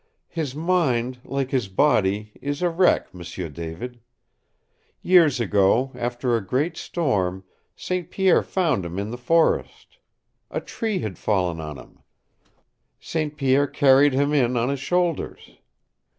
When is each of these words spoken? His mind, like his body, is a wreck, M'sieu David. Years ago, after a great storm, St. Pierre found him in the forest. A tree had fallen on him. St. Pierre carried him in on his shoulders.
His 0.29 0.55
mind, 0.55 1.19
like 1.23 1.51
his 1.51 1.67
body, 1.67 2.31
is 2.41 2.63
a 2.63 2.71
wreck, 2.71 3.13
M'sieu 3.13 3.49
David. 3.49 3.99
Years 5.03 5.39
ago, 5.39 5.91
after 5.93 6.35
a 6.35 6.43
great 6.43 6.75
storm, 6.75 7.43
St. 7.75 8.09
Pierre 8.09 8.41
found 8.41 8.83
him 8.83 8.97
in 8.97 9.11
the 9.11 9.15
forest. 9.19 9.99
A 10.49 10.59
tree 10.59 11.01
had 11.01 11.19
fallen 11.19 11.59
on 11.59 11.77
him. 11.77 11.99
St. 12.99 13.37
Pierre 13.37 13.67
carried 13.67 14.13
him 14.13 14.33
in 14.33 14.57
on 14.57 14.69
his 14.69 14.79
shoulders. 14.79 15.51